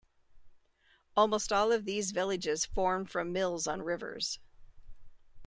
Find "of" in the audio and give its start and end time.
1.71-1.85